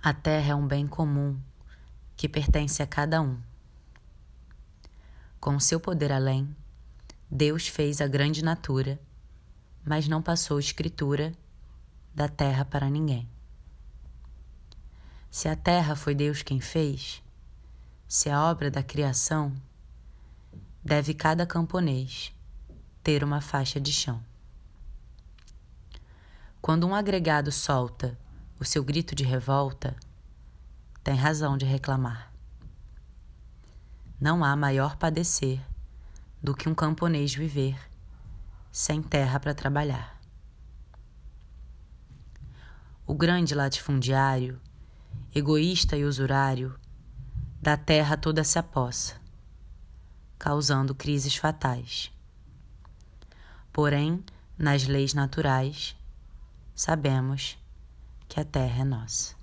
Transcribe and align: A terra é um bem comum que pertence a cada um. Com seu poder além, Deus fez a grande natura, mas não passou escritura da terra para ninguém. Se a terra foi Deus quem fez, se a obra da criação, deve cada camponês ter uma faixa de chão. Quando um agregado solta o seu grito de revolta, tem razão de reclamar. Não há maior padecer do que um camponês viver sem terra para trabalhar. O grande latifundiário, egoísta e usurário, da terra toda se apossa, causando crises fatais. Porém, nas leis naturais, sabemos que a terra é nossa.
A 0.00 0.14
terra 0.14 0.52
é 0.52 0.54
um 0.54 0.64
bem 0.64 0.86
comum 0.86 1.36
que 2.16 2.28
pertence 2.28 2.80
a 2.80 2.86
cada 2.86 3.20
um. 3.20 3.36
Com 5.40 5.58
seu 5.58 5.80
poder 5.80 6.12
além, 6.12 6.54
Deus 7.28 7.66
fez 7.66 8.00
a 8.00 8.06
grande 8.06 8.44
natura, 8.44 8.98
mas 9.84 10.06
não 10.06 10.22
passou 10.22 10.60
escritura 10.60 11.32
da 12.14 12.28
terra 12.28 12.64
para 12.64 12.88
ninguém. 12.88 13.28
Se 15.32 15.48
a 15.48 15.56
terra 15.56 15.96
foi 15.96 16.14
Deus 16.14 16.42
quem 16.42 16.60
fez, 16.60 17.20
se 18.06 18.30
a 18.30 18.44
obra 18.44 18.70
da 18.70 18.84
criação, 18.84 19.52
deve 20.82 21.12
cada 21.12 21.44
camponês 21.44 22.32
ter 23.02 23.24
uma 23.24 23.40
faixa 23.40 23.80
de 23.80 23.92
chão. 23.92 24.22
Quando 26.62 26.86
um 26.86 26.94
agregado 26.94 27.50
solta 27.50 28.16
o 28.60 28.64
seu 28.64 28.82
grito 28.82 29.14
de 29.14 29.22
revolta, 29.22 29.94
tem 31.04 31.14
razão 31.14 31.56
de 31.56 31.64
reclamar. 31.64 32.32
Não 34.20 34.42
há 34.42 34.56
maior 34.56 34.96
padecer 34.96 35.60
do 36.42 36.54
que 36.54 36.68
um 36.68 36.74
camponês 36.74 37.32
viver 37.32 37.78
sem 38.72 39.00
terra 39.00 39.38
para 39.38 39.54
trabalhar. 39.54 40.20
O 43.06 43.14
grande 43.14 43.54
latifundiário, 43.54 44.60
egoísta 45.32 45.96
e 45.96 46.04
usurário, 46.04 46.74
da 47.62 47.76
terra 47.76 48.16
toda 48.16 48.42
se 48.42 48.58
apossa, 48.58 49.20
causando 50.36 50.94
crises 50.94 51.36
fatais. 51.36 52.12
Porém, 53.72 54.24
nas 54.58 54.84
leis 54.84 55.14
naturais, 55.14 55.96
sabemos 56.74 57.56
que 58.28 58.40
a 58.40 58.44
terra 58.44 58.82
é 58.82 58.84
nossa. 58.84 59.37